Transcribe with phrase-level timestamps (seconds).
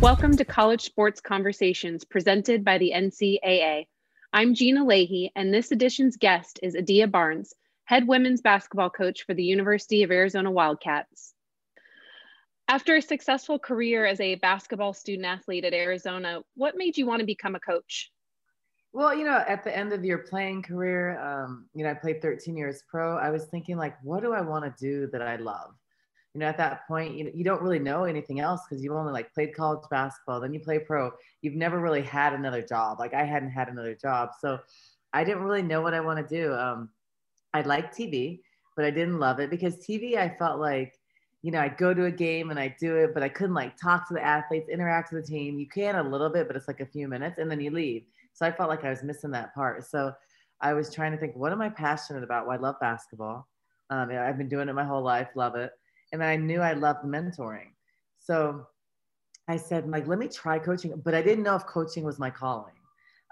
[0.00, 3.86] Welcome to College Sports Conversations presented by the NCAA.
[4.32, 7.52] I'm Gina Leahy, and this edition's guest is Adia Barnes,
[7.84, 11.34] head women's basketball coach for the University of Arizona Wildcats.
[12.66, 17.20] After a successful career as a basketball student athlete at Arizona, what made you want
[17.20, 18.10] to become a coach?
[18.94, 22.22] Well, you know, at the end of your playing career, um, you know, I played
[22.22, 23.18] 13 years pro.
[23.18, 25.74] I was thinking, like, what do I want to do that I love?
[26.34, 29.12] You know, at that point, you, you don't really know anything else because you've only
[29.12, 31.10] like played college basketball, then you play pro.
[31.42, 33.00] You've never really had another job.
[33.00, 34.30] Like I hadn't had another job.
[34.40, 34.60] So
[35.12, 36.54] I didn't really know what I want to do.
[36.54, 36.90] Um,
[37.52, 38.42] I liked TV,
[38.76, 40.94] but I didn't love it because TV, I felt like,
[41.42, 43.76] you know, I'd go to a game and I do it, but I couldn't like
[43.76, 45.58] talk to the athletes, interact with the team.
[45.58, 48.04] You can a little bit, but it's like a few minutes and then you leave.
[48.34, 49.84] So I felt like I was missing that part.
[49.84, 50.12] So
[50.60, 52.46] I was trying to think, what am I passionate about?
[52.46, 53.48] Well, I love basketball.
[53.88, 55.72] Um, I've been doing it my whole life, love it
[56.12, 57.68] and I knew I loved mentoring.
[58.18, 58.66] So
[59.48, 62.30] I said, like, let me try coaching, but I didn't know if coaching was my
[62.30, 62.74] calling.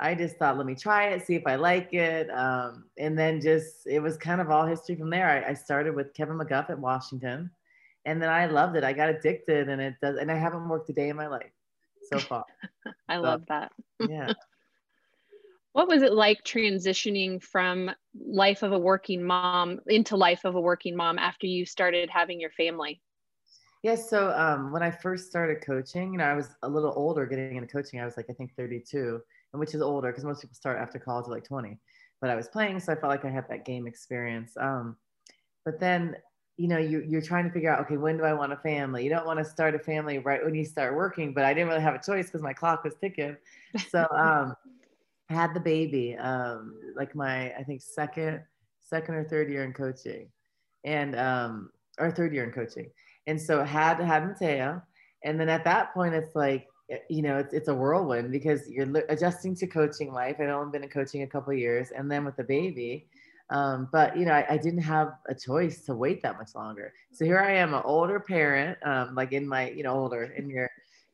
[0.00, 2.30] I just thought, let me try it, see if I like it.
[2.30, 5.28] Um, and then just, it was kind of all history from there.
[5.28, 7.50] I, I, started with Kevin McGuff at Washington
[8.04, 8.84] and then I loved it.
[8.84, 11.50] I got addicted and it does, and I haven't worked a day in my life
[12.10, 12.44] so far.
[13.08, 13.72] I so, love that.
[14.08, 14.32] yeah.
[15.72, 20.60] What was it like transitioning from life of a working mom into life of a
[20.60, 23.00] working mom after you started having your family?
[23.82, 24.00] Yes.
[24.00, 27.26] Yeah, so um, when I first started coaching, you know, I was a little older
[27.26, 28.00] getting into coaching.
[28.00, 29.20] I was like, I think 32,
[29.52, 31.78] and which is older because most people start after college at like 20.
[32.20, 34.56] But I was playing, so I felt like I had that game experience.
[34.56, 34.96] Um,
[35.64, 36.16] but then,
[36.56, 39.04] you know, you, you're trying to figure out, okay, when do I want a family?
[39.04, 41.68] You don't want to start a family right when you start working, but I didn't
[41.68, 43.36] really have a choice because my clock was ticking.
[43.86, 44.54] So um,
[45.28, 48.42] had the baby, um, like my I think second
[48.80, 50.28] second or third year in coaching,
[50.84, 52.90] and um, or third year in coaching,
[53.26, 54.82] and so had had Mateo,
[55.24, 56.66] and then at that point it's like
[57.10, 60.36] you know it's it's a whirlwind because you're adjusting to coaching life.
[60.40, 63.06] I'd only been in coaching a couple years, and then with the baby.
[63.50, 66.92] Um, but you know, I, I, didn't have a choice to wait that much longer.
[67.12, 70.50] So here I am, an older parent, um, like in my, you know, older in
[70.50, 70.68] your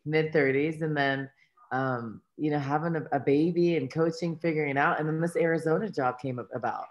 [0.04, 1.30] mid 30s, and then
[1.74, 5.00] um, you know, having a, a, baby and coaching, figuring out.
[5.00, 6.84] And then this Arizona job came about.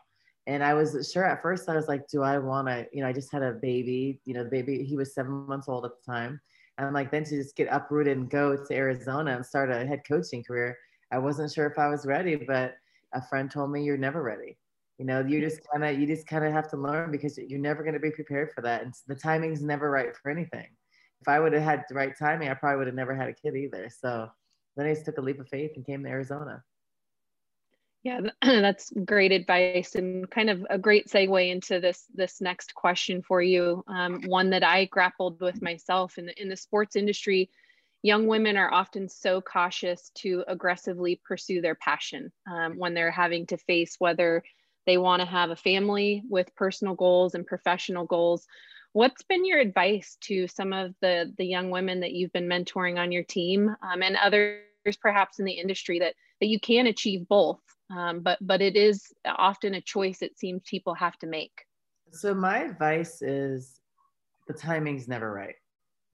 [0.46, 3.08] And I was sure at first, I was like, do I want to, you know,
[3.08, 5.92] I just had a baby, you know, the baby, he was seven months old at
[5.92, 6.42] the time.
[6.78, 10.02] And like, then to just get uprooted and go to Arizona and start a head
[10.06, 10.78] coaching career,
[11.14, 12.76] I wasn't sure if I was ready, but
[13.14, 14.58] a friend told me you're never ready.
[14.98, 17.58] You know, you just kind of, you just kind of have to learn because you're
[17.58, 18.84] never going to be prepared for that.
[18.84, 20.68] And the timing's never right for anything.
[21.22, 23.34] If I would have had the right timing, I probably would have never had a
[23.34, 23.90] kid either.
[23.90, 24.30] So,
[24.76, 26.64] then I just took a leap of faith and came to Arizona.
[28.04, 33.22] Yeah, that's great advice and kind of a great segue into this this next question
[33.22, 33.84] for you.
[33.88, 37.50] Um, one that I grappled with myself in the in the sports industry.
[38.06, 43.46] Young women are often so cautious to aggressively pursue their passion um, when they're having
[43.48, 44.44] to face whether
[44.86, 48.46] they want to have a family with personal goals and professional goals.
[48.94, 53.00] What's been your advice to some of the the young women that you've been mentoring
[53.00, 54.62] on your team um, and others
[55.02, 59.12] perhaps in the industry that that you can achieve both, um, but but it is
[59.26, 61.66] often a choice it seems people have to make.
[62.12, 63.80] So my advice is
[64.48, 65.56] the timing's never right.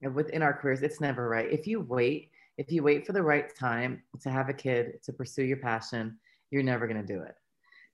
[0.02, 1.50] And within our careers, it's never right.
[1.50, 5.12] If you wait, if you wait for the right time to have a kid to
[5.12, 6.18] pursue your passion,
[6.50, 7.34] you're never going to do it.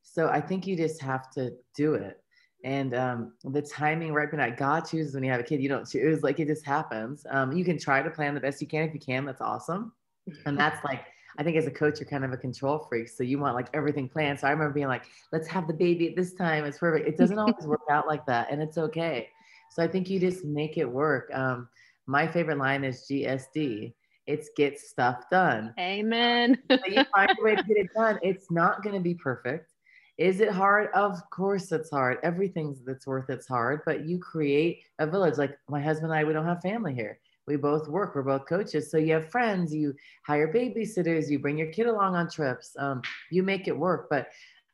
[0.03, 2.21] So I think you just have to do it
[2.65, 5.61] and um, the timing right behind God chooses when you have a kid.
[5.61, 7.25] You don't choose like it just happens.
[7.31, 9.25] Um, you can try to plan the best you can if you can.
[9.25, 9.93] That's awesome.
[10.47, 11.05] And that's like
[11.39, 13.69] I think as a coach, you're kind of a control freak, so you want like
[13.75, 14.41] everything planned.
[14.41, 16.65] So I remember being like, "Let's have the baby at this time.
[16.65, 19.29] It's perfect." It doesn't always work out like that, and it's okay.
[19.71, 21.31] So I think you just make it work.
[21.35, 21.69] Um,
[22.07, 23.93] my favorite line is GSD.
[24.27, 25.75] It's get stuff done.
[25.79, 26.59] Amen.
[26.71, 28.19] so you find a way to get it done.
[28.23, 29.73] It's not going to be perfect
[30.19, 30.89] is it hard?
[30.95, 32.19] Of course it's hard.
[32.23, 35.37] Everything that's worth it's hard, but you create a village.
[35.37, 37.19] Like my husband and I, we don't have family here.
[37.47, 38.15] We both work.
[38.15, 38.91] We're both coaches.
[38.91, 39.95] So you have friends, you
[40.27, 42.75] hire babysitters, you bring your kid along on trips.
[42.79, 44.09] Um, you make it work.
[44.11, 44.29] But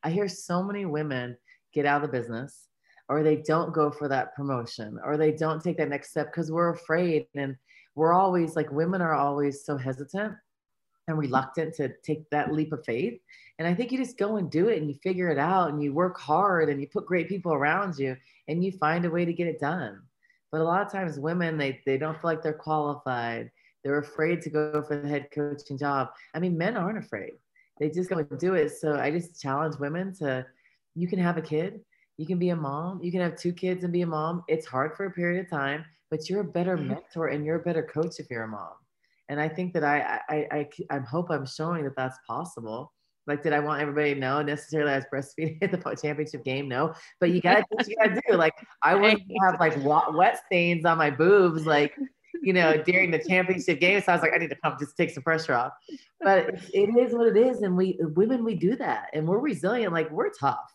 [0.05, 1.37] I hear so many women
[1.75, 2.69] get out of the business
[3.09, 6.51] or they don't go for that promotion or they don't take that next step because
[6.53, 7.27] we're afraid.
[7.35, 7.57] And
[7.95, 10.35] we're always like women are always so hesitant
[11.09, 13.21] and reluctant to take that leap of faith.
[13.59, 15.83] And I think you just go and do it and you figure it out and
[15.83, 18.17] you work hard and you put great people around you
[18.49, 20.01] and you find a way to get it done.
[20.51, 23.51] But a lot of times women, they, they don't feel like they're qualified.
[23.83, 26.11] They're afraid to go for the head coaching job.
[26.35, 27.33] I mean, men aren't afraid.
[27.81, 28.71] They just go and do it.
[28.71, 30.47] So I just challenge women to,
[30.95, 31.81] you can have a kid,
[32.19, 34.45] you can be a mom, you can have two kids and be a mom.
[34.47, 36.89] It's hard for a period of time, but you're a better mm-hmm.
[36.89, 38.75] mentor and you're a better coach if you're a mom
[39.33, 42.93] And I think that I, I, I, I hope I'm showing that that's possible.
[43.27, 46.69] Like, did I want everybody to know necessarily I was breastfeeding at the championship game?
[46.69, 48.37] No, but you gotta do what you gotta do.
[48.37, 48.53] Like,
[48.83, 51.97] I wouldn't have like wet stains on my boobs, like,
[52.43, 54.03] you know, during the championship game.
[54.03, 55.73] So I was like, I need to come just take some pressure off.
[56.21, 57.63] But it is what it is.
[57.63, 59.95] And we women, we do that and we're resilient.
[59.95, 60.71] Like, we're tough.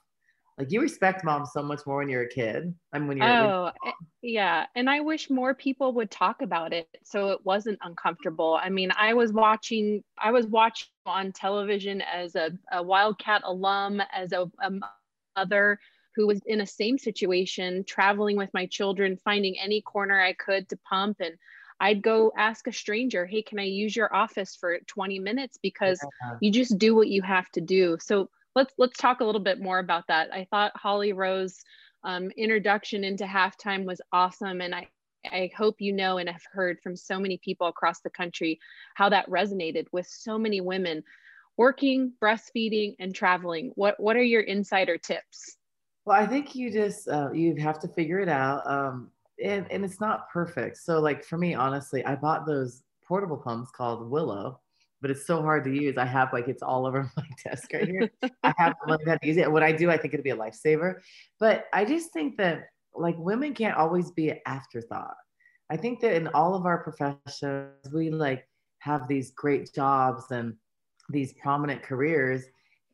[0.57, 2.73] Like you respect mom so much more when you're a kid.
[2.91, 6.41] I mean, when you're oh when- eh, yeah, and I wish more people would talk
[6.41, 8.59] about it so it wasn't uncomfortable.
[8.61, 14.01] I mean, I was watching, I was watching on television as a, a Wildcat alum,
[14.11, 14.71] as a, a
[15.37, 15.79] mother
[16.15, 20.69] who was in a same situation, traveling with my children, finding any corner I could
[20.69, 21.35] to pump and.
[21.79, 25.59] I'd go ask a stranger, hey, can I use your office for 20 minutes?
[25.61, 26.37] Because yeah.
[26.41, 27.97] you just do what you have to do.
[28.01, 30.33] So let's let's talk a little bit more about that.
[30.33, 31.63] I thought Holly Rowe's
[32.03, 34.87] um, introduction into halftime was awesome, and I
[35.31, 38.59] I hope you know and have heard from so many people across the country
[38.95, 41.03] how that resonated with so many women
[41.57, 43.71] working, breastfeeding, and traveling.
[43.75, 45.57] What what are your insider tips?
[46.05, 49.11] Well, I think you just uh, you have to figure it out, um,
[49.43, 50.77] and and it's not perfect.
[50.77, 54.59] So like for me, honestly, I bought those portable pumps called Willow
[55.01, 55.97] but it's so hard to use.
[55.97, 58.09] I have like it's all over my desk right here.
[58.43, 59.51] I have learned how to use it.
[59.51, 60.95] What I do, I think it'd be a lifesaver.
[61.39, 62.65] But I just think that
[62.95, 65.15] like women can't always be an afterthought.
[65.69, 68.47] I think that in all of our professions, we like
[68.79, 70.55] have these great jobs and
[71.09, 72.45] these prominent careers.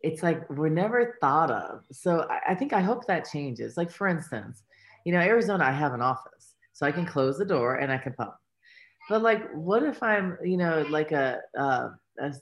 [0.02, 1.84] It's like we're never thought of.
[1.92, 3.78] So I, I think I hope that changes.
[3.78, 4.64] Like for instance,
[5.06, 6.56] you know, Arizona, I have an office.
[6.74, 8.34] So I can close the door and I can pump
[9.10, 11.90] but like, what if I'm, you know, like a, uh,
[12.20, 12.34] a,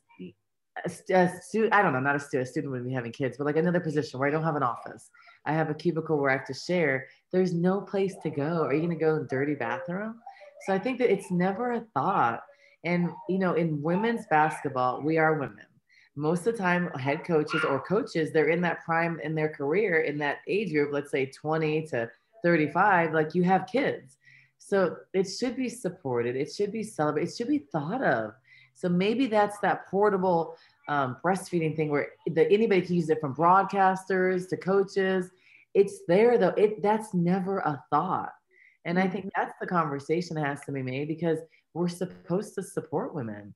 [0.85, 3.37] a, a student, I don't know, not a student, a student would be having kids,
[3.37, 5.09] but like another position where I don't have an office.
[5.45, 7.07] I have a cubicle where I have to share.
[7.31, 8.63] There's no place to go.
[8.63, 10.19] Are you going to go in dirty bathroom?
[10.65, 12.41] So I think that it's never a thought.
[12.83, 15.65] And, you know, in women's basketball, we are women.
[16.15, 20.01] Most of the time, head coaches or coaches, they're in that prime in their career,
[20.01, 22.09] in that age group, let's say 20 to
[22.43, 24.17] 35, like you have kids.
[24.63, 26.35] So it should be supported.
[26.35, 27.29] It should be celebrated.
[27.29, 28.33] It should be thought of.
[28.75, 30.55] So maybe that's that portable
[30.87, 35.31] um, breastfeeding thing where the, anybody can use it from broadcasters to coaches.
[35.73, 36.53] It's there though.
[36.57, 38.31] It that's never a thought.
[38.85, 39.41] And I think mm-hmm.
[39.41, 41.39] that's the conversation that has to be made because
[41.73, 43.53] we're supposed to support women.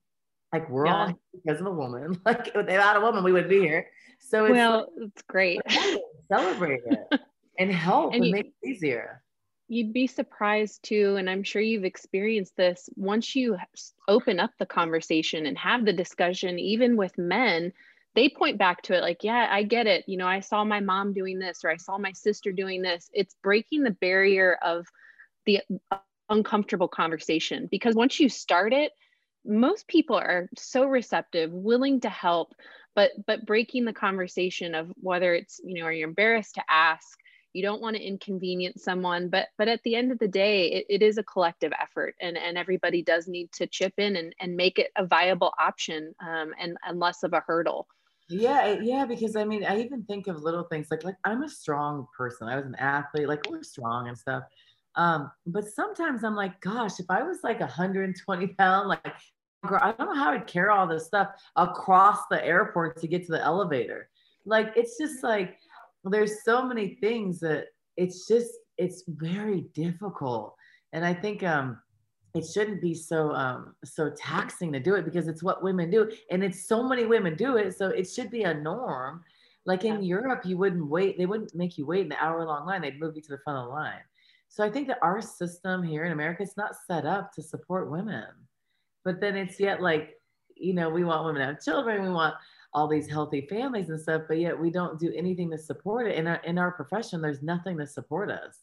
[0.52, 0.94] Like we're yeah.
[0.94, 1.14] all
[1.44, 2.20] because of a woman.
[2.26, 3.86] Like without a woman, we wouldn't be here.
[4.18, 5.60] So it's well, like, it's great.
[6.32, 7.20] Celebrate it
[7.58, 9.22] and help and, and you, make it easier
[9.68, 13.56] you'd be surprised too and i'm sure you've experienced this once you
[14.08, 17.72] open up the conversation and have the discussion even with men
[18.14, 20.04] they point back to it like yeah i get it.
[20.06, 23.10] You know i saw my mom doing this or i saw my sister doing this.
[23.12, 24.86] It's breaking the barrier of
[25.44, 25.60] the
[26.28, 28.92] uncomfortable conversation because once you start it
[29.44, 32.52] most people are so receptive willing to help
[32.96, 37.18] but but breaking the conversation of whether it's you know are you embarrassed to ask
[37.56, 40.86] you don't want to inconvenience someone but but at the end of the day it,
[40.90, 44.54] it is a collective effort and and everybody does need to chip in and, and
[44.54, 47.86] make it a viable option um, and, and less of a hurdle.
[48.28, 51.48] Yeah yeah because i mean i even think of little things like like i'm a
[51.48, 54.42] strong person i was an athlete like we're strong and stuff.
[54.96, 59.14] Um, but sometimes i'm like gosh if i was like 120 pound like
[59.64, 63.24] girl i don't know how i'd carry all this stuff across the airport to get
[63.26, 64.08] to the elevator.
[64.46, 65.58] Like it's just like
[66.10, 70.54] there's so many things that it's just it's very difficult.
[70.92, 71.78] And i think um
[72.34, 76.10] it shouldn't be so um so taxing to do it because it's what women do.
[76.30, 79.22] And it's so many women do it so it should be a norm.
[79.64, 80.08] Like in yeah.
[80.16, 82.82] europe you wouldn't wait they wouldn't make you wait an hour long line.
[82.82, 84.04] They'd move you to the front of the line.
[84.48, 87.90] So i think that our system here in america it's not set up to support
[87.90, 88.26] women.
[89.04, 90.14] But then it's yet like
[90.56, 92.34] you know we want women to have children we want
[92.76, 96.14] all these healthy families and stuff, but yet we don't do anything to support it.
[96.14, 98.58] In our, in our profession, there's nothing to support us.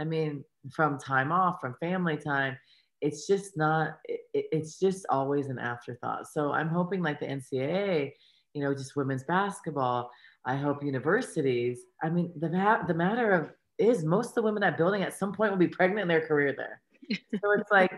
[0.00, 0.42] I mean,
[0.72, 2.56] from time off, from family time,
[3.02, 6.28] it's just not, it, it's just always an afterthought.
[6.28, 8.12] So I'm hoping like the NCAA,
[8.54, 10.10] you know, just women's basketball,
[10.46, 12.48] I hope universities, I mean, the,
[12.88, 15.68] the matter of is most of the women that building at some point will be
[15.68, 16.80] pregnant in their career there.
[17.42, 17.92] So it's like,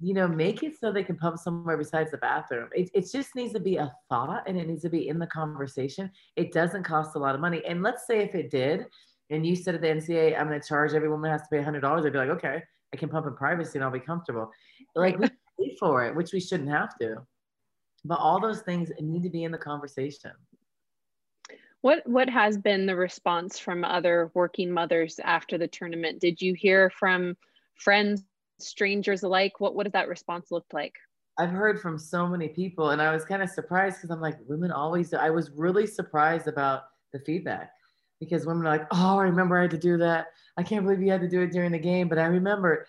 [0.00, 2.68] you know, make it so they can pump somewhere besides the bathroom.
[2.74, 5.26] It, it just needs to be a thought and it needs to be in the
[5.26, 6.10] conversation.
[6.36, 7.62] It doesn't cost a lot of money.
[7.66, 8.86] And let's say if it did,
[9.28, 11.62] and you said at the NCA, I'm going to charge every woman has to pay
[11.62, 14.50] $100, I'd be like, okay, I can pump in privacy and I'll be comfortable.
[14.94, 17.16] Like we pay for it, which we shouldn't have to.
[18.04, 20.32] But all those things need to be in the conversation.
[21.82, 26.20] What what has been the response from other working mothers after the tournament?
[26.20, 27.36] Did you hear from
[27.76, 28.22] friends
[28.62, 30.94] strangers alike what what did that response look like
[31.40, 34.36] I've heard from so many people, and I was kind of surprised because I'm like,
[34.46, 35.16] women always do.
[35.16, 36.82] I was really surprised about
[37.14, 37.70] the feedback
[38.20, 40.26] because women are like, oh, I remember I had to do that.
[40.58, 42.86] I can't believe you had to do it during the game, but I remember,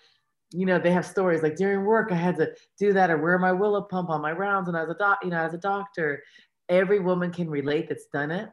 [0.51, 3.40] you know, they have stories like during work I had to do that or wear
[3.40, 6.22] my willow pump on my rounds, and as a doc, you know, as a doctor,
[6.68, 8.50] every woman can relate that's done it.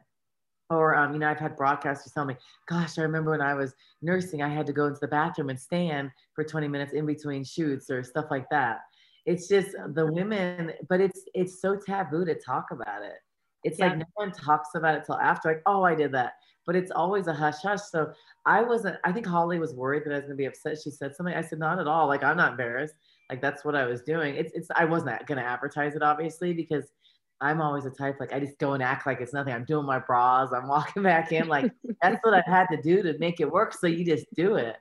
[0.69, 2.35] Or, um, you know, I've had broadcasters tell me,
[2.67, 5.59] gosh, I remember when I was nursing, I had to go into the bathroom and
[5.59, 8.81] stand for 20 minutes in between shoots or stuff like that.
[9.25, 13.17] It's just the women, but it's it's so taboo to talk about it.
[13.63, 13.87] It's yeah.
[13.87, 16.33] like no one talks about it till after, like, oh, I did that.
[16.65, 17.81] But it's always a hush hush.
[17.89, 18.13] So
[18.45, 20.77] I wasn't, I think Holly was worried that I was gonna be upset.
[20.81, 21.35] She said something.
[21.35, 22.07] I said, not at all.
[22.07, 22.95] Like, I'm not embarrassed.
[23.29, 24.35] Like that's what I was doing.
[24.35, 26.91] It's it's I wasn't gonna advertise it obviously because
[27.41, 29.53] I'm always a type like I just go and act like it's nothing.
[29.53, 30.51] I'm doing my bras.
[30.53, 33.73] I'm walking back in like that's what I had to do to make it work.
[33.73, 34.75] So you just do it.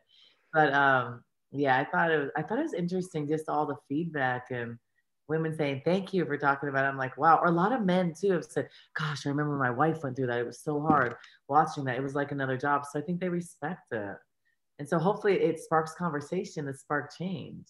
[0.52, 1.22] But um,
[1.52, 4.78] yeah, I thought it was I thought it was interesting just all the feedback and
[5.28, 6.88] women saying thank you for talking about it.
[6.88, 7.38] I'm like, wow.
[7.40, 10.28] Or a lot of men too have said, gosh, I remember my wife went through
[10.28, 10.38] that.
[10.38, 11.14] It was so hard
[11.48, 11.96] watching that.
[11.96, 12.84] It was like another job.
[12.90, 14.16] So I think they respect it.
[14.78, 17.66] And so hopefully it sparks conversation, it sparks change.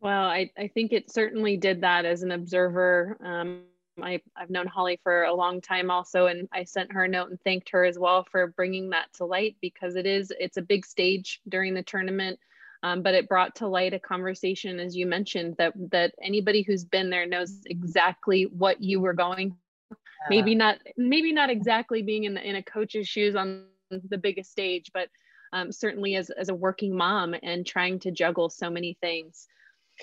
[0.00, 3.18] Well, I, I think it certainly did that as an observer.
[3.22, 3.62] Um,
[4.02, 7.30] I, I've known Holly for a long time also, and I sent her a note
[7.30, 10.62] and thanked her as well for bringing that to light because it is, it's a
[10.62, 12.38] big stage during the tournament.
[12.82, 16.82] Um, but it brought to light a conversation, as you mentioned, that that anybody who's
[16.82, 19.54] been there knows exactly what you were going.
[19.90, 19.96] Yeah.
[20.30, 24.50] Maybe not, maybe not exactly being in the, in a coach's shoes on the biggest
[24.50, 25.10] stage, but
[25.52, 29.46] um, certainly as as a working mom and trying to juggle so many things.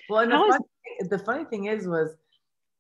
[0.08, 2.16] Well, and the, funny, the funny thing is, was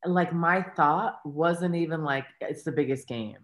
[0.05, 3.37] like my thought wasn't even like it's the biggest game.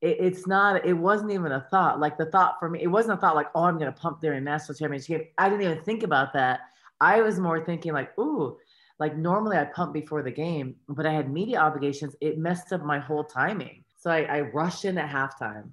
[0.00, 0.84] It, it's not.
[0.86, 2.00] It wasn't even a thought.
[2.00, 4.44] Like the thought for me, it wasn't a thought like, oh, I'm gonna pump during
[4.44, 5.32] national championship.
[5.38, 6.60] I didn't even think about that.
[7.00, 8.58] I was more thinking like, ooh,
[8.98, 12.16] like normally I pump before the game, but I had media obligations.
[12.20, 13.84] It messed up my whole timing.
[13.96, 15.70] So I, I rushed in at halftime,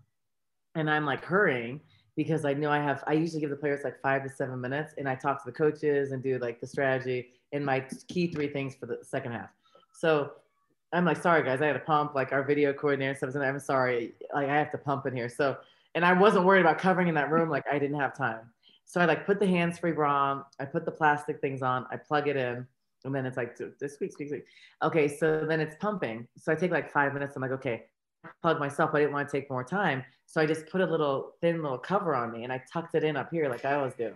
[0.75, 1.81] and I'm like hurrying
[2.15, 3.03] because I know I have.
[3.07, 5.57] I usually give the players like five to seven minutes, and I talk to the
[5.57, 9.49] coaches and do like the strategy and my key three things for the second half.
[9.97, 10.33] So
[10.93, 12.15] I'm like, sorry guys, I had to pump.
[12.15, 15.29] Like our video coordinator says, I'm sorry, like I have to pump in here.
[15.29, 15.57] So,
[15.95, 17.49] and I wasn't worried about covering in that room.
[17.49, 18.51] Like I didn't have time.
[18.85, 20.43] So I like put the hands-free bra on.
[20.59, 21.87] I put the plastic things on.
[21.89, 22.67] I plug it in,
[23.03, 24.45] and then it's like this week, week.
[24.83, 26.27] Okay, so then it's pumping.
[26.37, 27.35] So I take like five minutes.
[27.35, 27.85] I'm like, okay,
[28.43, 28.91] plug myself.
[28.93, 31.79] I didn't want to take more time, so I just put a little thin little
[31.79, 34.13] cover on me, and I tucked it in up here like I always do.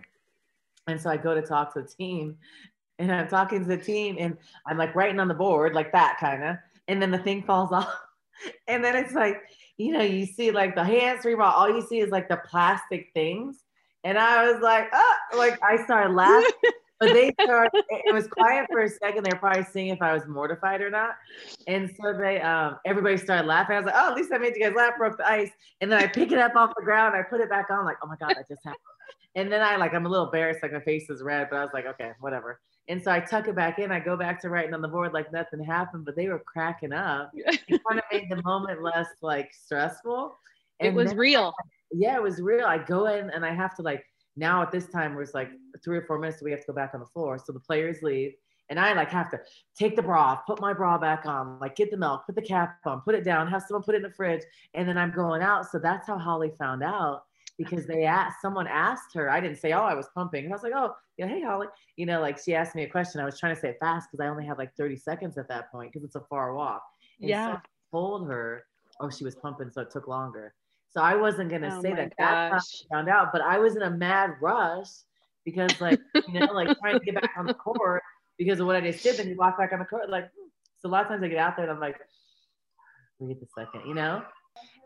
[0.86, 2.36] And so I go to talk to the team,
[3.00, 6.18] and I'm talking to the team and I'm like writing on the board like that
[6.20, 7.98] kind of, and then the thing falls off,
[8.68, 9.42] and then it's like
[9.76, 13.08] you know you see like the hands ball, all you see is like the plastic
[13.14, 13.64] things,
[14.04, 16.52] and I was like, oh, like I started laughing.
[17.00, 20.26] but they started it was quiet for a second they're probably seeing if i was
[20.28, 21.16] mortified or not.
[21.66, 24.54] And so they um everybody started laughing i was like oh at least i made
[24.54, 25.50] you guys laugh broke the ice.
[25.80, 27.96] And then i pick it up off the ground i put it back on like
[28.04, 28.80] oh my god that just happened.
[29.34, 31.64] And then i like i'm a little embarrassed like my face is red but i
[31.64, 33.92] was like okay whatever and so I tuck it back in.
[33.92, 36.92] I go back to writing on the board like nothing happened, but they were cracking
[36.92, 37.30] up.
[37.34, 40.34] it kind of made the moment less like stressful.
[40.80, 41.54] And it was real.
[41.92, 42.66] Yeah, it was real.
[42.66, 44.04] I go in and I have to like
[44.36, 45.50] now at this time where it's like
[45.84, 47.38] three or four minutes, we have to go back on the floor.
[47.38, 48.32] So the players leave.
[48.70, 49.40] And I like have to
[49.76, 52.42] take the bra off, put my bra back on, like get the milk, put the
[52.42, 54.42] cap on, put it down, have someone put it in the fridge,
[54.74, 55.68] and then I'm going out.
[55.70, 57.24] So that's how Holly found out
[57.60, 59.30] because they asked someone asked her.
[59.30, 60.44] I didn't say, oh, I was pumping.
[60.44, 61.66] And I was like, oh, yeah, hey Holly.
[61.96, 63.20] You know, like she asked me a question.
[63.20, 65.46] I was trying to say it fast because I only had like 30 seconds at
[65.48, 66.82] that point because it's a far walk.
[67.20, 67.46] And yeah.
[67.46, 67.60] So I
[67.92, 68.64] told her,
[69.00, 70.54] oh, she was pumping, so it took longer.
[70.90, 72.16] So I wasn't gonna oh say that.
[72.16, 72.50] Gosh.
[72.52, 74.88] That's found out, but I was in a mad rush
[75.44, 78.02] because, like, you know, like trying to get back on the court
[78.38, 79.18] because of what I just did.
[79.18, 80.48] Then you walk back on the court, like, hmm.
[80.78, 82.00] so a lot of times I get out there and I'm like,
[83.18, 84.22] wait a second, you know.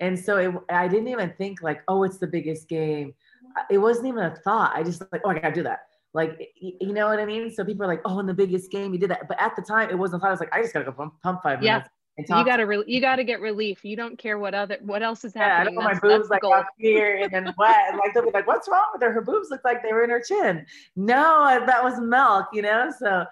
[0.01, 3.15] And so it, I didn't even think like, oh, it's the biggest game.
[3.57, 4.73] Uh, it wasn't even a thought.
[4.75, 5.81] I just like, oh, I gotta do that.
[6.13, 7.53] Like, you know what I mean?
[7.53, 9.27] So people are like, oh, in the biggest game, you did that.
[9.27, 10.29] But at the time, it wasn't thought.
[10.29, 11.73] I was like, I just gotta go pump, pump five yeah.
[11.73, 11.91] minutes.
[12.17, 13.85] You gotta re- you gotta get relief.
[13.85, 15.75] You don't care what other what else is happening.
[15.75, 17.77] Yeah, I don't my boobs like up here and then what?
[17.89, 19.11] And like they'll be like, "What's wrong with her?
[19.11, 22.93] Her boobs look like they were in her chin." No, that was milk, you know.
[22.97, 23.25] So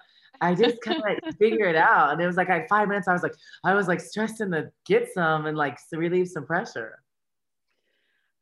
[0.43, 2.11] I just kind of figure it out.
[2.11, 3.07] And it was like I had five minutes.
[3.07, 6.45] I was like, I was like stressing to get some and like to relieve some
[6.45, 6.99] pressure.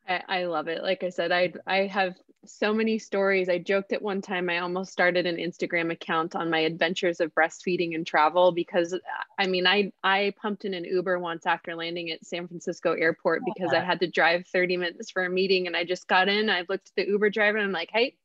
[0.07, 0.81] I, I love it.
[0.81, 3.49] Like I said, I I have so many stories.
[3.49, 7.33] I joked at one time I almost started an Instagram account on my adventures of
[7.35, 8.97] breastfeeding and travel because
[9.37, 13.43] I mean I I pumped in an Uber once after landing at San Francisco airport
[13.47, 16.29] oh, because I had to drive 30 minutes for a meeting and I just got
[16.29, 16.49] in.
[16.49, 18.15] I looked at the Uber driver and I'm like, hey,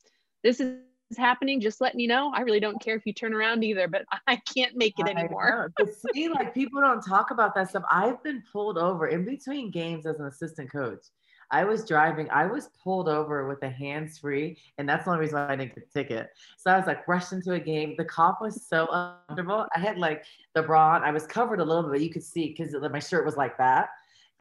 [0.43, 0.79] this is
[1.17, 2.33] happening, just letting you know.
[2.35, 5.73] I really don't care if you turn around either, but I can't make it anymore.
[5.77, 7.85] but see, like people don't talk about that stuff.
[7.91, 11.05] I've been pulled over in between games as an assistant coach.
[11.51, 15.21] I was driving, I was pulled over with a hands free, and that's the only
[15.21, 16.31] reason why I didn't get a ticket.
[16.57, 17.95] So I was like rushed into a game.
[17.97, 19.67] The cop was so uncomfortable.
[19.75, 22.25] I had like the bra on, I was covered a little bit, but you could
[22.25, 23.91] see because my shirt was like that.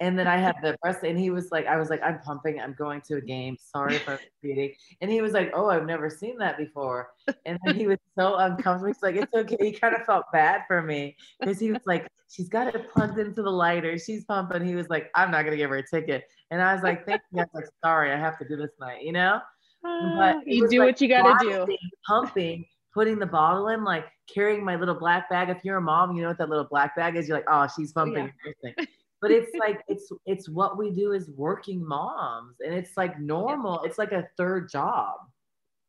[0.01, 2.59] And then I had the press, and he was like, I was like, I'm pumping,
[2.59, 3.55] I'm going to a game.
[3.59, 4.73] Sorry for beating.
[4.99, 7.09] And he was like, Oh, I've never seen that before.
[7.45, 8.87] And then he was so uncomfortable.
[8.87, 9.57] He's like, It's okay.
[9.59, 13.19] He kind of felt bad for me because he was like, She's got it plugged
[13.19, 13.97] into the lighter.
[13.97, 14.65] She's pumping.
[14.65, 16.25] He was like, I'm not gonna give her a ticket.
[16.51, 17.39] And I was like, Thank you.
[17.39, 19.39] I was like, Sorry, I have to do this night, you know?
[19.81, 19.89] But
[20.37, 21.77] ah, you do like what you gotta do.
[22.05, 25.49] Pumping, putting the bottle in, like carrying my little black bag.
[25.49, 27.29] If you're a mom, you know what that little black bag is.
[27.29, 28.33] You're like, oh, she's oh, pumping.
[28.77, 28.85] Yeah
[29.25, 33.81] but it's like it's it's what we do as working moms and it's like normal
[33.83, 35.15] it's like a third job.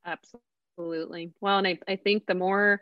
[0.07, 1.33] Absolutely.
[1.43, 2.81] Well and I, I think the more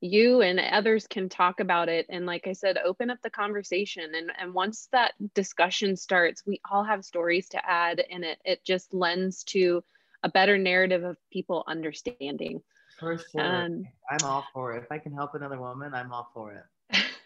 [0.00, 4.14] you and others can talk about it and like i said open up the conversation
[4.14, 8.64] and and once that discussion starts we all have stories to add and it it
[8.64, 9.84] just lends to
[10.22, 12.62] a better narrative of people understanding.
[12.98, 13.40] For sure.
[13.42, 14.82] Um, i'm all for it.
[14.84, 16.64] If i can help another woman i'm all for it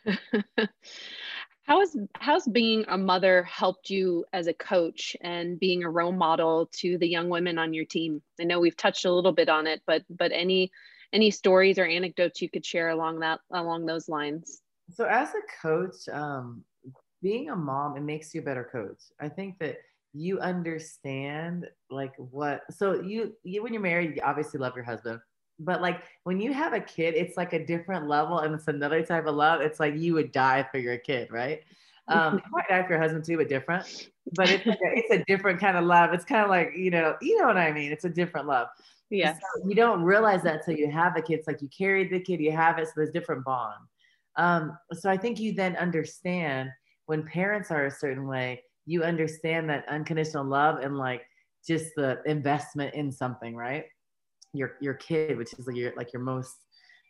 [1.64, 6.12] How has how's being a mother helped you as a coach and being a role
[6.12, 8.22] model to the young women on your team?
[8.38, 10.70] I know we've touched a little bit on it, but but any
[11.12, 14.60] any stories or anecdotes you could share along that along those lines?
[14.90, 16.64] So as a coach, um,
[17.22, 19.00] being a mom, it makes you a better coach.
[19.18, 19.78] I think that
[20.12, 25.18] you understand like what so you you when you're married, you obviously love your husband
[25.58, 29.04] but like when you have a kid, it's like a different level and it's another
[29.04, 29.60] type of love.
[29.60, 31.62] It's like you would die for your kid, right?
[32.08, 34.10] Um, you might die for your husband too, but different.
[34.34, 36.12] But it's like a, it's a different kind of love.
[36.12, 37.92] It's kind of like you know, you know what I mean.
[37.92, 38.68] It's a different love.
[39.10, 39.34] Yeah.
[39.34, 41.38] So you don't realize that till you have a kid.
[41.38, 43.78] It's like you carried the kid, you have it, so there's different bond.
[44.36, 46.70] Um, so I think you then understand
[47.06, 51.22] when parents are a certain way, you understand that unconditional love and like
[51.66, 53.84] just the investment in something, right?
[54.54, 56.56] Your your kid, which is like your like your most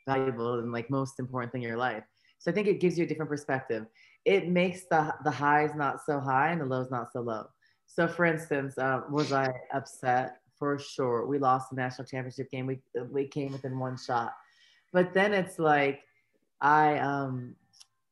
[0.07, 2.04] valuable and like most important thing in your life.
[2.38, 3.87] So I think it gives you a different perspective.
[4.24, 7.46] It makes the the highs not so high and the lows not so low.
[7.87, 10.38] So for instance, uh, was I upset?
[10.59, 12.66] For sure, we lost the national championship game.
[12.66, 12.80] We
[13.11, 14.33] we came within one shot,
[14.92, 16.02] but then it's like
[16.61, 17.57] I um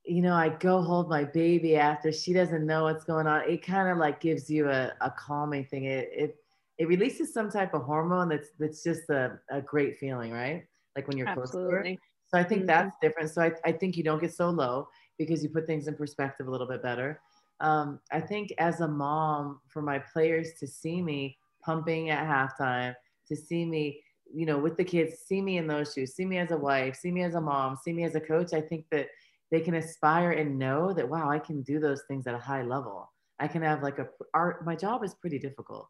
[0.05, 3.49] you know, I go hold my baby after she doesn't know what's going on.
[3.49, 5.85] It kind of like gives you a, a calming thing.
[5.85, 6.37] It, it
[6.83, 10.65] it releases some type of hormone that's that's just a, a great feeling, right?
[10.97, 11.63] Like when you're Absolutely.
[11.63, 11.97] close to her.
[12.27, 12.67] So I think mm-hmm.
[12.67, 13.31] that's different.
[13.31, 16.49] So I, I think you don't get so low because you put things in perspective
[16.49, 17.21] a little bit better.
[17.61, 22.97] Um, I think as a mom, for my players to see me pumping at halftime,
[23.29, 24.03] to see me,
[24.35, 26.97] you know, with the kids, see me in those shoes, see me as a wife,
[26.97, 29.07] see me as a mom, see me as a coach, I think that
[29.53, 32.63] they can aspire and know that, wow, I can do those things at a high
[32.63, 33.13] level.
[33.39, 35.89] I can have like a, our, my job is pretty difficult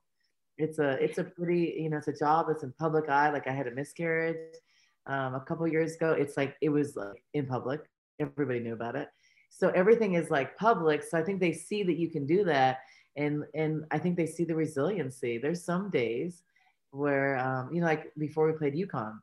[0.59, 3.47] it's a it's a pretty you know it's a job that's in public eye like
[3.47, 4.37] i had a miscarriage
[5.07, 6.13] um, a couple years ago.
[6.13, 7.81] It's like it was like in public.
[8.21, 9.09] Everybody knew about it.
[9.51, 11.03] So everything is like public.
[11.03, 12.79] So i think they see that you can do that.
[13.17, 15.39] And and i think they see the resiliency.
[15.39, 16.43] There's some days
[16.91, 19.19] where um, you know like before we played UConn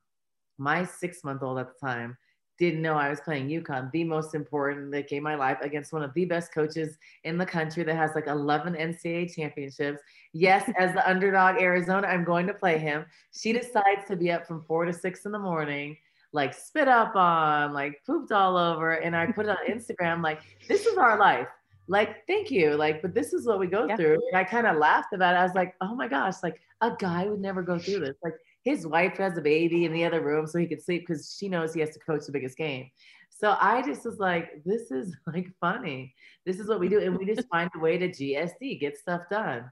[0.58, 2.18] my six month old at the time
[2.60, 5.94] didn't know I was playing UConn, the most important that game of my life against
[5.94, 10.02] one of the best coaches in the country that has like 11 NCAA championships.
[10.34, 13.06] Yes, as the underdog Arizona, I'm going to play him.
[13.32, 15.98] She decides to be up from four to six in the morning,
[16.34, 18.92] like spit up on, like pooped all over.
[18.92, 21.48] And I put it on Instagram, like, this is our life.
[21.88, 22.76] Like, thank you.
[22.76, 23.96] Like, but this is what we go yeah.
[23.96, 24.22] through.
[24.32, 25.38] And I kind of laughed about it.
[25.38, 28.16] I was like, oh my gosh, like a guy would never go through this.
[28.22, 28.36] Like,
[28.70, 31.50] his wife has a baby in the other room so he could sleep because she
[31.50, 32.88] knows he has to coach the biggest game.
[33.32, 36.14] So I just was like, this is like funny.
[36.46, 37.00] This is what we do.
[37.00, 39.72] And we just find a way to GSD, get stuff done.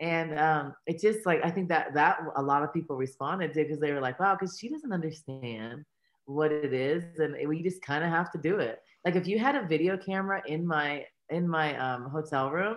[0.00, 3.64] And um, it just like, I think that that a lot of people responded to
[3.64, 5.84] because they were like, wow, because she doesn't understand
[6.24, 7.18] what it is.
[7.18, 8.78] And we just kind of have to do it.
[9.04, 12.76] Like if you had a video camera in my, in my um, hotel room,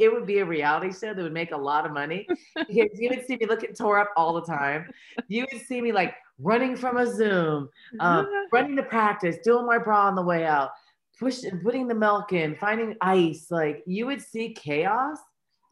[0.00, 2.26] it would be a reality show that would make a lot of money.
[2.56, 4.90] because you would see me looking tore up all the time.
[5.28, 7.68] You would see me like running from a Zoom,
[8.00, 10.70] um, running to practice, doing my bra on the way out,
[11.18, 13.46] pushing, putting the milk in, finding ice.
[13.50, 15.18] Like you would see chaos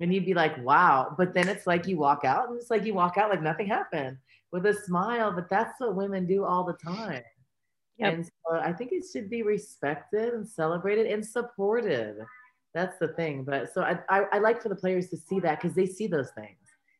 [0.00, 1.14] and you'd be like, wow.
[1.16, 3.66] But then it's like you walk out and it's like you walk out like nothing
[3.66, 4.16] happened
[4.52, 5.32] with a smile.
[5.32, 7.22] But that's what women do all the time.
[7.98, 8.14] Yep.
[8.14, 12.16] And so I think it should be respected and celebrated and supported
[12.74, 13.44] that's the thing.
[13.44, 16.06] But so I, I, I like for the players to see that because they see
[16.06, 16.58] those things.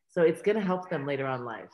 [0.09, 1.69] So it's going to help them later on life.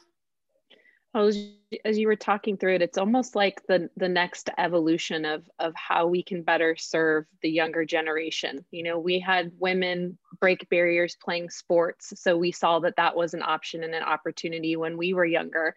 [1.16, 1.48] Oh, as,
[1.84, 5.74] as you were talking through it, it's almost like the the next evolution of of
[5.76, 8.64] how we can better serve the younger generation.
[8.70, 13.34] You know, we had women break barriers playing sports, so we saw that that was
[13.34, 15.76] an option and an opportunity when we were younger.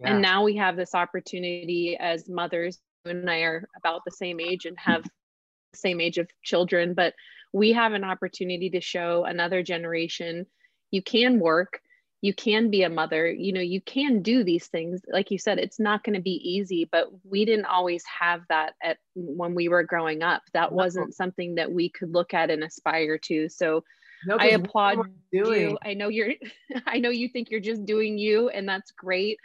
[0.00, 0.14] Yeah.
[0.14, 2.80] And now we have this opportunity as mothers.
[3.04, 6.94] You and I are about the same age and have the same age of children,
[6.94, 7.14] but
[7.52, 10.46] we have an opportunity to show another generation
[10.90, 11.80] you can work
[12.22, 15.02] you can be a mother you know you can do these things.
[15.12, 18.74] Like you said it's not going to be easy but we didn't always have that
[18.82, 20.42] at when we were growing up.
[20.54, 23.48] That wasn't something that we could look at and aspire to.
[23.48, 23.84] So
[24.24, 24.98] no, i applaud
[25.32, 25.76] you.
[25.84, 26.34] i know you're
[26.86, 29.38] i know you think you're just doing you and that's great.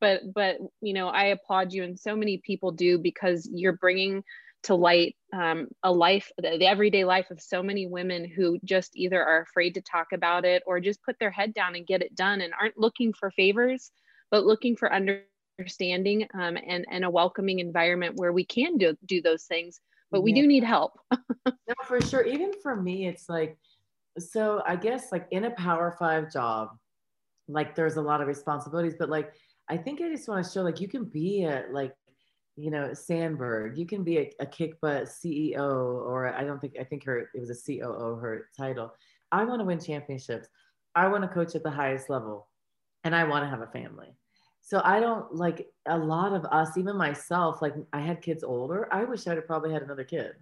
[0.00, 4.24] But but you know i applaud you and so many people do because you're bringing
[4.64, 8.96] to light um, a life, the, the, everyday life of so many women who just
[8.96, 12.02] either are afraid to talk about it or just put their head down and get
[12.02, 13.90] it done and aren't looking for favors,
[14.30, 19.20] but looking for understanding um, and, and a welcoming environment where we can do, do
[19.20, 20.42] those things, but we yeah.
[20.42, 20.98] do need help.
[21.46, 22.24] no, for sure.
[22.24, 23.56] Even for me, it's like,
[24.18, 26.68] so I guess like in a power five job,
[27.48, 29.32] like there's a lot of responsibilities, but like,
[29.68, 31.94] I think I just want to show like you can be a like
[32.56, 36.74] you know, Sandberg, you can be a, a kick butt CEO, or I don't think,
[36.78, 38.92] I think her, it was a COO, her title.
[39.30, 40.48] I want to win championships.
[40.94, 42.48] I want to coach at the highest level
[43.04, 44.14] and I want to have a family.
[44.60, 48.88] So I don't like a lot of us, even myself, like I had kids older.
[48.92, 50.34] I wish I'd have probably had another kid,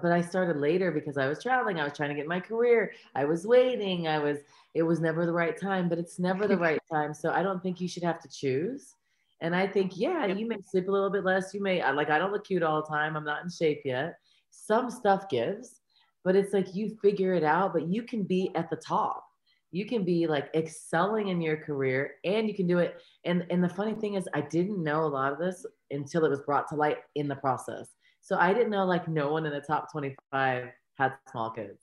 [0.00, 1.80] but I started later because I was traveling.
[1.80, 2.92] I was trying to get my career.
[3.14, 4.06] I was waiting.
[4.06, 4.38] I was,
[4.74, 7.12] it was never the right time, but it's never the right time.
[7.12, 8.94] So I don't think you should have to choose.
[9.40, 11.52] And I think, yeah, you may sleep a little bit less.
[11.52, 13.16] You may, like, I don't look cute all the time.
[13.16, 14.14] I'm not in shape yet.
[14.50, 15.80] Some stuff gives,
[16.24, 19.24] but it's like you figure it out, but you can be at the top.
[19.72, 23.02] You can be like excelling in your career and you can do it.
[23.24, 26.30] And, and the funny thing is, I didn't know a lot of this until it
[26.30, 27.90] was brought to light in the process.
[28.22, 30.68] So I didn't know like no one in the top 25
[30.98, 31.82] had small kids.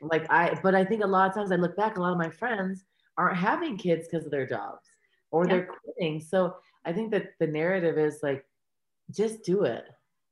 [0.00, 2.18] Like I, but I think a lot of times I look back, a lot of
[2.18, 2.84] my friends
[3.18, 4.88] aren't having kids because of their jobs
[5.30, 5.52] or yeah.
[5.52, 6.20] they're quitting.
[6.20, 6.56] So
[6.86, 8.44] I think that the narrative is like,
[9.10, 9.84] just do it.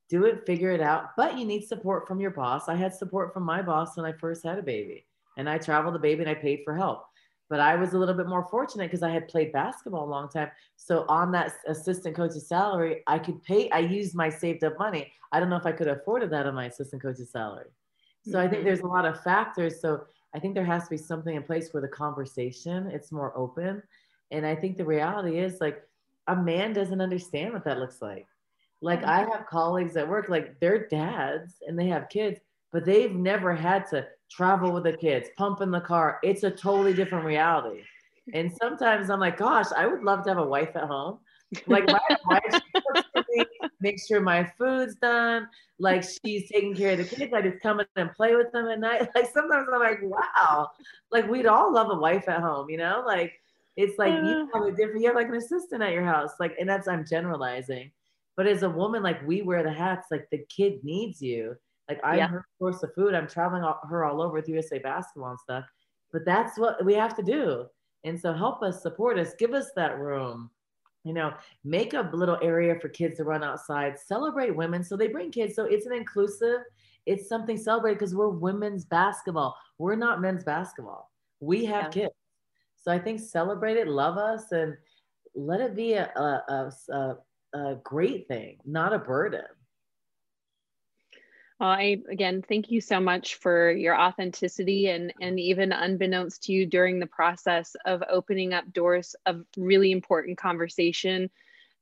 [0.09, 1.11] Do it, figure it out.
[1.17, 2.69] But you need support from your boss.
[2.69, 5.07] I had support from my boss when I first had a baby.
[5.37, 7.05] And I traveled the baby and I paid for help.
[7.51, 10.29] But I was a little bit more fortunate because I had played basketball a long
[10.29, 10.51] time.
[10.77, 15.13] So on that assistant coach's salary, I could pay, I used my saved up money.
[15.33, 17.71] I don't know if I could have afforded that on my assistant coach's salary.
[18.27, 18.39] So.
[18.39, 18.65] I think mm-hmm.
[18.67, 19.81] there's a lot of factors.
[19.81, 23.37] So I think there has to be something in place where the conversation, it's more
[23.37, 23.83] open.
[24.31, 25.83] And I think the reality is like
[26.27, 28.27] a man doesn't understand what that looks like.
[28.81, 29.11] Like mm-hmm.
[29.11, 32.41] I have colleagues at work, like they're dads and they have kids,
[32.73, 36.19] but they've never had to travel with the kids, pump in the car.
[36.23, 37.83] It's a totally different reality.
[38.33, 41.19] And sometimes I'm like, gosh, I would love to have a wife at home.
[41.67, 42.63] Like my wife
[43.37, 43.45] me,
[43.81, 45.49] make sure my food's done.
[45.79, 47.33] Like she's taking care of the kids.
[47.33, 49.09] I just come in and play with them at night.
[49.15, 50.71] Like sometimes I'm like, wow,
[51.11, 53.03] like we'd all love a wife at home, you know?
[53.07, 53.41] Like
[53.77, 54.59] it's like you uh.
[54.59, 56.31] have a different, you have like an assistant at your house.
[56.39, 57.91] Like, and that's, I'm generalizing.
[58.37, 61.55] But as a woman, like we wear the hats, like the kid needs you.
[61.89, 62.29] Like I'm yeah.
[62.29, 63.15] her source of food.
[63.15, 65.65] I'm traveling all, her all over with USA basketball and stuff.
[66.13, 67.67] But that's what we have to do.
[68.05, 70.51] And so help us, support us, give us that room.
[71.05, 71.35] You know,
[71.65, 74.83] make a little area for kids to run outside, celebrate women.
[74.83, 75.55] So they bring kids.
[75.55, 76.61] So it's an inclusive,
[77.05, 79.55] it's something celebrated because we're women's basketball.
[79.79, 81.11] We're not men's basketball.
[81.41, 82.05] We have yeah.
[82.05, 82.15] kids.
[82.85, 84.77] So I think celebrate it, love us, and
[85.35, 87.17] let it be a, a, a,
[87.59, 89.47] a great thing, not a burden.
[91.59, 96.53] Well, I again thank you so much for your authenticity and and even unbeknownst to
[96.53, 101.31] you during the process of opening up doors of really important conversation,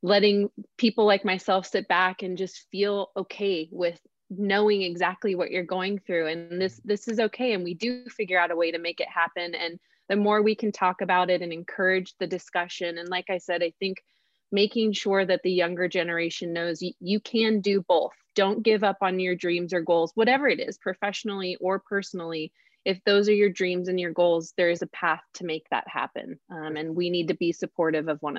[0.02, 3.98] letting people like myself sit back and just feel okay with
[4.30, 8.38] knowing exactly what you're going through and this this is okay and we do figure
[8.38, 9.80] out a way to make it happen and
[10.12, 12.98] the more we can talk about it and encourage the discussion.
[12.98, 14.04] And like I said, I think
[14.52, 18.12] making sure that the younger generation knows you, you can do both.
[18.34, 22.52] Don't give up on your dreams or goals, whatever it is, professionally or personally.
[22.84, 25.88] If those are your dreams and your goals, there is a path to make that
[25.88, 26.38] happen.
[26.50, 28.36] Um, and we need to be supportive of one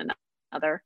[0.52, 0.80] another.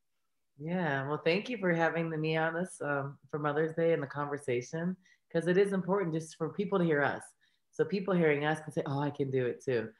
[0.58, 4.06] Yeah, well, thank you for having me on this um, for Mother's Day and the
[4.06, 4.96] conversation
[5.30, 7.24] because it is important just for people to hear us.
[7.72, 9.90] So people hearing us can say, "Oh, I can do it too."